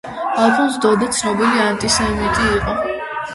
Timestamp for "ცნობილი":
1.17-1.61